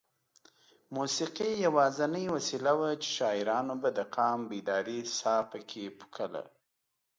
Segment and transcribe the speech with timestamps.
[0.95, 6.43] موسېقي یوازینۍ وسیله وه چې شاعرانو به د قام بیدارۍ ساه پکې پو کوله.